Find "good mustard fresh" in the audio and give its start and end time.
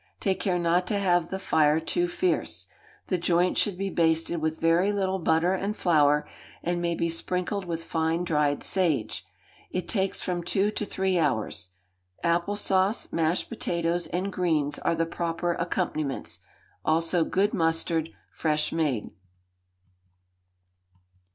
17.23-18.71